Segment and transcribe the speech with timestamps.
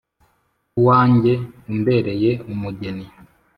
[0.79, 1.33] uwanjye
[1.71, 3.05] umbereye umugeni!